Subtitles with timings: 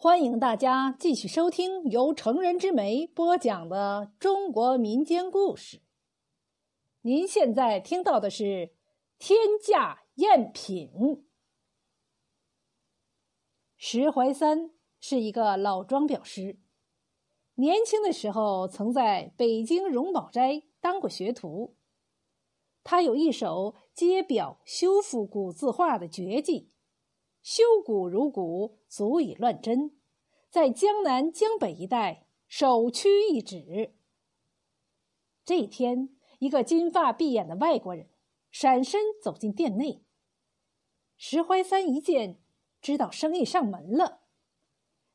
[0.00, 5.82] 欢迎大家继续收听由成人之美播讲的中国民间故事。
[7.00, 8.44] 您现在听到的是
[9.18, 10.88] 《天价赝品》。
[13.76, 14.70] 石怀三
[15.00, 16.60] 是一个老装裱师，
[17.54, 21.74] 年轻的时候曾在北京荣宝斋当过学徒。
[22.84, 26.70] 他有一手揭表修复古字画的绝技。
[27.50, 29.92] 修古如古，足以乱真，
[30.50, 33.94] 在江南江北一带首屈一指。
[35.46, 38.10] 这一天，一个金发碧眼的外国人
[38.50, 40.02] 闪身走进店内。
[41.16, 42.38] 石怀三一见，
[42.82, 44.20] 知道生意上门了。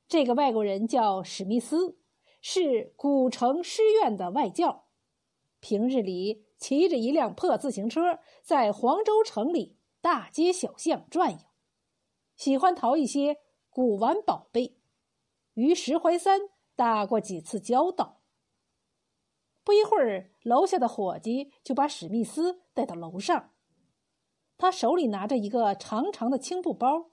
[0.08, 2.00] 这个外国人叫史密斯，
[2.42, 4.88] 是古城师院的外教，
[5.60, 11.53] 平日里骑着一辆破自行车，在黄州城里大街小巷转悠。
[12.36, 13.38] 喜欢淘一些
[13.70, 14.78] 古玩宝贝，
[15.54, 16.42] 与石怀三
[16.76, 18.22] 打过几次交道。
[19.64, 23.52] 不一会儿，楼下的伙计就把史密斯带到楼上。
[24.58, 27.12] 他手里拿着一个长长的青布包，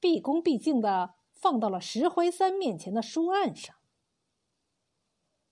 [0.00, 3.76] 毕恭毕敬的放到了石怀三面前的书案上。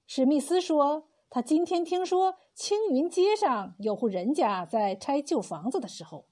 [0.07, 6.27] 史密斯说：“他今天听说青云街上有户人家在拆旧房子的时候，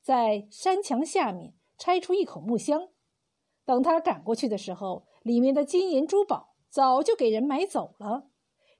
[0.00, 2.88] 在山墙下面。”拆出一口木箱，
[3.66, 8.30] 等他赶过去的时候，里面的金银珠宝早就给人买走了，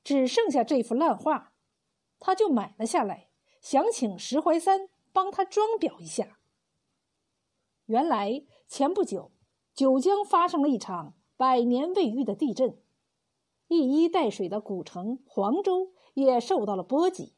[0.03, 1.53] 只剩下这幅烂画，
[2.19, 3.29] 他就买了下来，
[3.61, 6.39] 想请石怀三帮他装裱一下。
[7.85, 9.33] 原来前不久，
[9.75, 12.81] 九江发生了一场百年未遇的地震，
[13.69, 17.35] 一衣带水的古城黄州也受到了波及，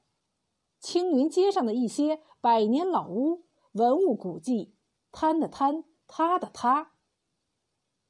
[0.79, 4.76] 青云街上的一些百年老屋、文物古迹。
[5.17, 6.93] 坍的坍，塌的塌。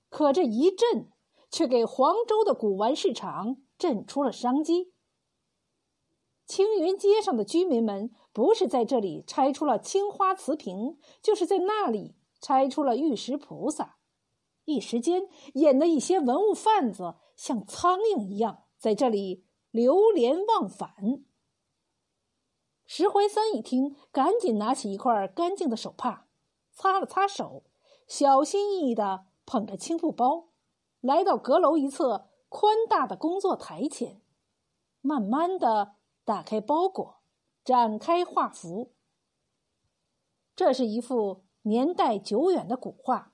[0.08, 1.12] 可这一震，
[1.52, 4.92] 却给黄州的古玩市场震出了商机。
[6.46, 13.98] 青云街上的居民们，不是在这里拆出了青花瓷瓶，就是在那里拆出了玉石菩萨。
[14.64, 20.90] 一时间，引得一些文物贩子像苍蝇一样在这里流连忘返。
[22.84, 26.25] 石怀三一听，赶紧拿起一块干净的手帕。
[26.76, 27.64] 擦了擦手，
[28.06, 30.50] 小心翼翼的捧着青布包，
[31.00, 34.20] 来到阁楼一侧宽大的工作台前，
[35.00, 37.22] 慢慢的打开包裹，
[37.64, 38.92] 展开画幅。
[40.54, 43.32] 这是一幅年代久远的古画，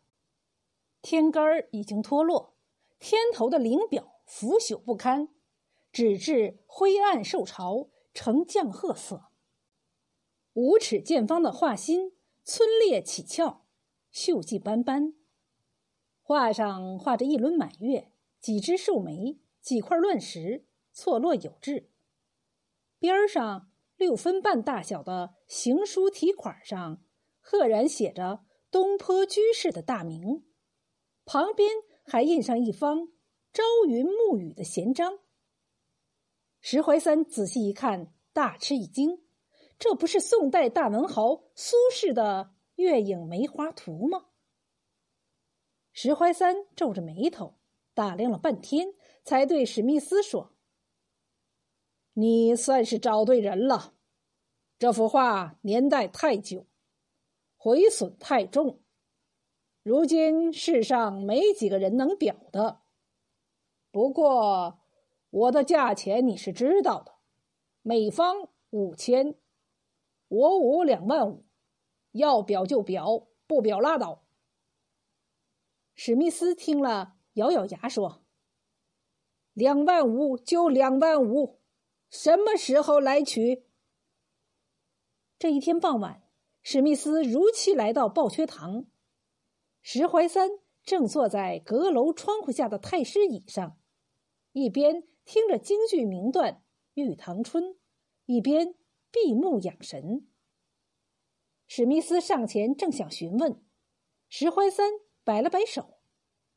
[1.02, 2.54] 天根儿已经脱落，
[3.00, 5.28] 天头的灵表腐朽不堪，
[5.90, 9.24] 纸质灰暗受潮，呈绛褐色。
[10.52, 12.12] 五尺见方的画心。
[12.44, 13.66] 皴裂起翘，
[14.12, 15.14] 锈迹斑斑。
[16.20, 21.90] 画上画着一轮满月，几枝寿眉，几块乱石，错落有致。
[22.98, 27.04] 边上六分半大小的行书题款上，
[27.40, 30.44] 赫然写着“东坡居士”的大名，
[31.24, 31.70] 旁边
[32.04, 33.08] 还印上一方
[33.52, 35.18] “朝云暮雨”的闲章。
[36.60, 39.22] 石怀三仔细一看，大吃一惊。
[39.82, 44.26] 这不是宋代大文豪苏轼的《月影梅花图》吗？
[45.92, 47.58] 石怀三皱着眉头
[47.92, 48.94] 打量了半天，
[49.24, 50.52] 才对史密斯说
[52.14, 53.94] ：“你算是找对人了。
[54.78, 56.64] 这幅画年代太久，
[57.56, 58.84] 毁损太重，
[59.82, 62.82] 如今世上没几个人能裱的。
[63.90, 64.78] 不过，
[65.30, 67.14] 我的价钱你是知道的，
[67.82, 69.34] 每方五千。”
[70.34, 71.44] 我五两万五，
[72.12, 74.24] 要表就表，不表拉倒。
[75.94, 78.24] 史密斯听了，咬咬牙说
[79.52, 81.60] ：“两万五就两万五，
[82.08, 83.66] 什么时候来取？”
[85.38, 86.22] 这一天傍晚，
[86.62, 88.86] 史密斯如期来到报缺堂，
[89.82, 90.48] 石怀三
[90.82, 93.76] 正坐在阁楼窗户下的太师椅上，
[94.52, 96.54] 一边听着京剧名段
[96.94, 97.64] 《玉堂春》，
[98.24, 98.74] 一边。
[99.12, 100.26] 闭目养神。
[101.68, 103.62] 史密斯上前正想询问，
[104.28, 104.90] 石怀三
[105.22, 106.00] 摆了摆手，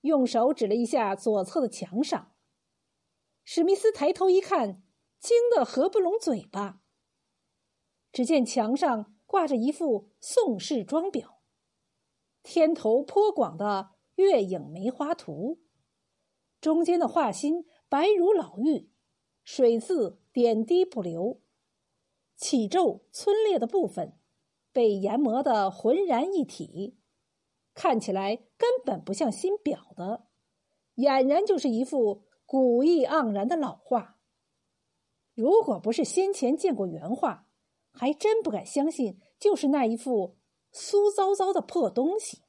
[0.02, 2.34] 用手指了一下左侧的墙上。
[3.44, 4.82] 史密斯抬头一看，
[5.20, 6.82] 惊得合不拢嘴巴。
[8.12, 11.36] 只见墙上挂着一幅宋式装裱，
[12.42, 13.92] 天头颇广的
[14.24, 15.56] 《月影梅花图》，
[16.62, 18.90] 中间的画心白如老玉，
[19.44, 21.42] 水渍点滴不留。
[22.36, 24.18] 起皱皴裂的部分，
[24.72, 26.98] 被研磨的浑然一体，
[27.74, 30.28] 看起来根本不像新裱的，
[30.96, 34.20] 俨然就是一幅古意盎然的老画。
[35.34, 37.48] 如果不是先前见过原画，
[37.92, 40.38] 还真不敢相信就是那一副
[40.74, 42.44] 酥糟糟的破东西。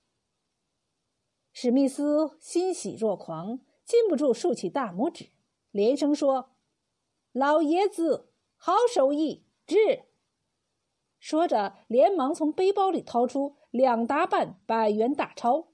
[1.53, 5.31] 史密斯欣喜若狂，禁不住竖起大拇指，
[5.71, 6.57] 连声说
[7.33, 10.05] ：“老爷子，好手艺！”治。
[11.19, 15.73] 说着，连忙从背包里掏出两大半百元大钞。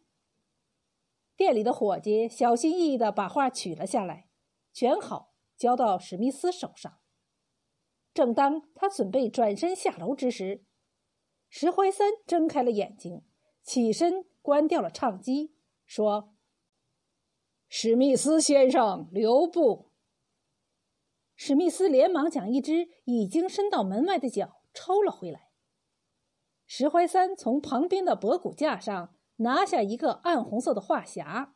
[1.36, 4.28] 店里的伙计小心翼翼的把画取了下来，
[4.72, 7.00] 卷好，交到史密斯手上。
[8.14, 10.64] 正当他准备转身下楼之时，
[11.48, 13.24] 石怀三睁开了眼睛，
[13.62, 15.54] 起身关掉了唱机，
[15.84, 16.34] 说
[17.68, 19.90] ：“史密斯先生，留步。”
[21.44, 25.50] 史密斯连忙将一只已经伸到门外的脚抽了回来。
[26.68, 31.54] 石怀三从旁边的博古架上拿下一个暗红色的画匣，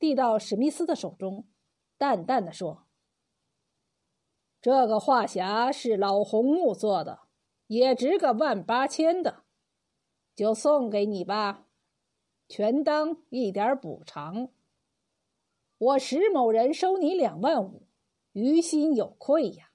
[0.00, 1.46] 递到史密斯的手中，
[1.96, 2.88] 淡淡的说
[4.60, 7.20] ：“这个画匣是老红木做的，
[7.68, 9.44] 也值个万八千的，
[10.34, 11.68] 就送给你吧，
[12.48, 14.48] 全当一点补偿。
[15.78, 17.86] 我石某人收你两万五。”
[18.34, 19.70] 于心有愧呀，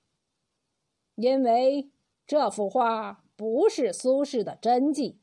[1.15, 1.91] 因为
[2.27, 5.21] 这幅画不是苏轼的真迹，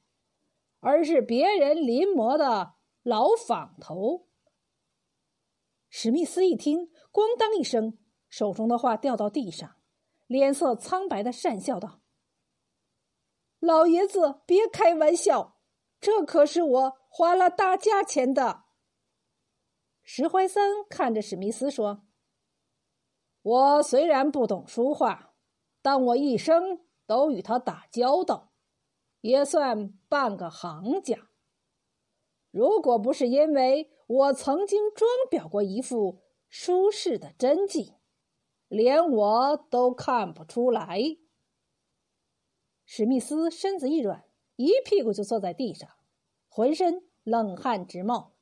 [0.80, 4.26] 而是别人临摹的老仿头。
[5.90, 7.98] 史密斯一听，咣当一声，
[8.30, 9.76] 手中的画掉到地上，
[10.26, 12.00] 脸色苍白的讪笑道
[13.60, 15.60] ：“老爷子，别开玩笑，
[16.00, 18.64] 这可是我花了大价钱的。”
[20.02, 22.05] 石怀三看着史密斯说。
[23.46, 25.32] 我虽然不懂书画，
[25.81, 28.50] 但我一生都与他打交道，
[29.20, 31.28] 也算半个行家。
[32.50, 37.94] 如果不是因为我曾经装裱过一幅舒适的真迹，
[38.66, 41.00] 连我都看不出来。
[42.84, 44.25] 史密斯身子一软，
[44.56, 45.88] 一屁股就坐在地上，
[46.49, 48.34] 浑身冷汗直冒。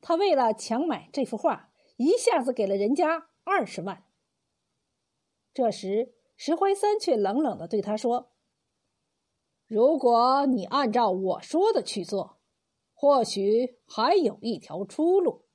[0.00, 4.06] 他为了强买这幅画，一下子给了人家二十万。
[5.58, 8.30] 这时，石怀三却冷冷的对他说
[9.66, 12.38] ：“如果你按照我说的去做，
[12.94, 15.46] 或许还有一条出路。”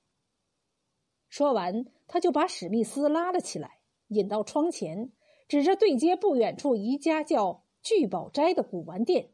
[1.30, 3.80] 说完，他就把史密斯拉了起来，
[4.10, 5.14] 引到窗前，
[5.48, 9.32] 指着对街不远处一家叫聚宝斋的古玩店，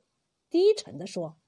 [0.51, 1.39] 低沉的说：“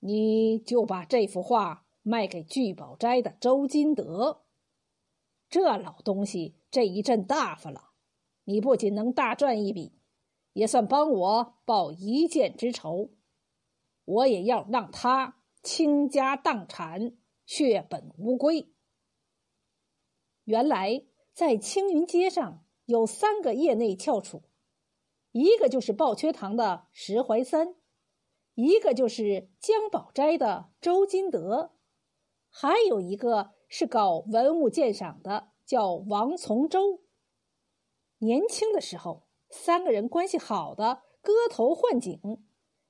[0.00, 4.41] 你就把这幅画卖给聚宝斋的周金德。”
[5.52, 7.90] 这老东西这一阵大发了，
[8.44, 9.92] 你不仅能大赚一笔，
[10.54, 13.10] 也算帮我报一箭之仇。
[14.06, 18.72] 我也要让他倾家荡产，血本无归。
[20.44, 21.04] 原来
[21.34, 24.44] 在青云街上有三个业内翘楚，
[25.32, 27.74] 一个就是抱缺堂的石怀三，
[28.54, 31.74] 一个就是江宝斋的周金德，
[32.52, 33.54] 还有一个。
[33.74, 37.00] 是搞文物鉴赏的，叫王从周。
[38.18, 42.20] 年轻的时候，三个人关系好的割头换颈，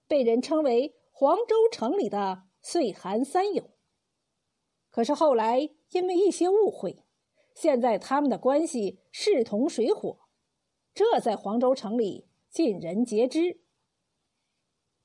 [0.09, 3.71] 被人称为黄州城里的岁寒三友。
[4.91, 7.05] 可是后来因为一些误会，
[7.55, 10.19] 现在他们的关系势同水火，
[10.93, 13.63] 这在黄州城里尽人皆知。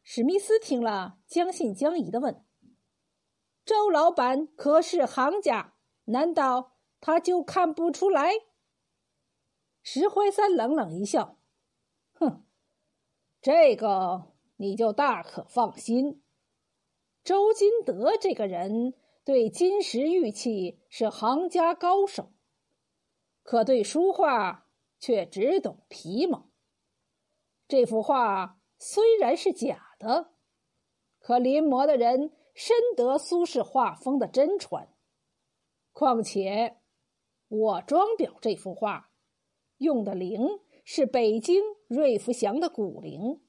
[0.01, 2.43] 史密斯听了，将信将疑的问。
[3.67, 5.73] 周老板可是行家，
[6.05, 8.31] 难道他就看不出来？
[9.83, 11.37] 石怀三冷冷一笑，
[12.13, 12.45] 哼，
[13.41, 16.23] 这个你就大可放心。
[17.25, 18.93] 周金德这个人
[19.25, 22.31] 对金石玉器是行家高手，
[23.43, 26.47] 可对书画却只懂皮毛。
[27.67, 30.31] 这幅画虽然是假的，
[31.19, 32.31] 可临摹的人。
[32.57, 34.91] 深得苏轼画风的真传，
[35.93, 36.77] 况且
[37.47, 39.11] 我装裱这幅画
[39.77, 43.41] 用的绫是北京瑞福祥的古绫，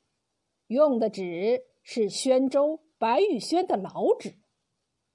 [0.67, 4.35] 用的纸是宣州白玉轩的老纸，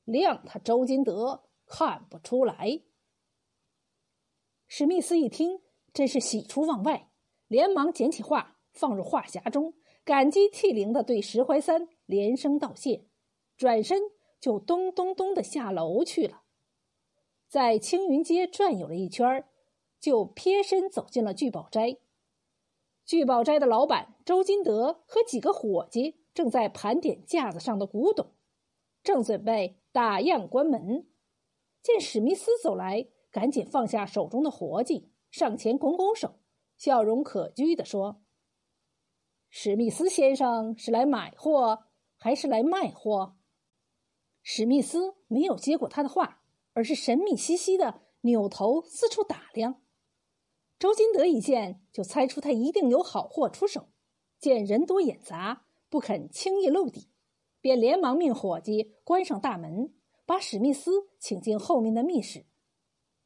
[0.08, 2.82] 谅他周金德看不出来。
[4.68, 5.62] 史密斯一听，
[5.94, 7.12] 真是喜出望外，
[7.48, 13.06] 连忙捡起画放入画匣中，感激涕零的对石怀三连声道谢。
[13.64, 16.42] 转身就咚咚咚的下楼去了，
[17.48, 19.48] 在青云街转悠了一圈
[20.02, 21.96] 就撇身走进了聚宝斋。
[23.06, 28.34] 聚宝斋的老板周金德和几个伙计正在盘点架子上的古董，
[29.02, 31.08] 正准备打烊关门。
[31.82, 36.38] 见史密斯走来，赶紧放下手中的活计，上前拱拱手，
[36.76, 38.22] 笑容可掬地说
[39.50, 41.86] ：“史密斯先生是来买货
[42.18, 43.38] 还是来卖货？”
[44.44, 46.42] 史密斯没有接过他的话，
[46.74, 49.82] 而是神秘兮兮的扭头四处打量。
[50.78, 53.88] 周金德一见就猜出他一定有好货出手，
[54.38, 57.08] 见人多眼杂，不肯轻易露底，
[57.62, 59.94] 便连忙命伙计关上大门，
[60.26, 62.46] 把史密斯请进后面的密室。